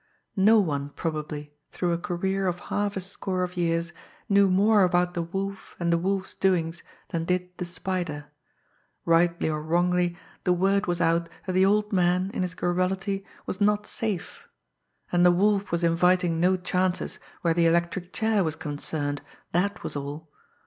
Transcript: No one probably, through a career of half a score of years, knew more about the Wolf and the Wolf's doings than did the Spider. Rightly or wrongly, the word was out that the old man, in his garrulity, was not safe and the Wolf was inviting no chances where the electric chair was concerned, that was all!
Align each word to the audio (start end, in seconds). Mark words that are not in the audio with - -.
No 0.35 0.59
one 0.59 0.89
probably, 0.89 1.53
through 1.71 1.93
a 1.93 1.97
career 1.99 2.47
of 2.47 2.59
half 2.73 2.97
a 2.97 2.99
score 2.99 3.43
of 3.43 3.55
years, 3.55 3.93
knew 4.27 4.49
more 4.49 4.81
about 4.83 5.13
the 5.13 5.21
Wolf 5.21 5.75
and 5.79 5.93
the 5.93 5.97
Wolf's 5.99 6.33
doings 6.33 6.81
than 7.09 7.23
did 7.25 7.55
the 7.59 7.65
Spider. 7.65 8.25
Rightly 9.05 9.47
or 9.47 9.61
wrongly, 9.61 10.17
the 10.43 10.53
word 10.53 10.87
was 10.87 11.01
out 11.01 11.29
that 11.45 11.51
the 11.51 11.65
old 11.67 11.93
man, 11.93 12.31
in 12.33 12.41
his 12.41 12.55
garrulity, 12.55 13.23
was 13.45 13.61
not 13.61 13.85
safe 13.85 14.47
and 15.11 15.23
the 15.23 15.29
Wolf 15.29 15.71
was 15.71 15.83
inviting 15.83 16.39
no 16.39 16.57
chances 16.57 17.19
where 17.43 17.53
the 17.53 17.67
electric 17.67 18.11
chair 18.11 18.43
was 18.43 18.55
concerned, 18.55 19.21
that 19.51 19.83
was 19.83 19.95
all! 19.95 20.31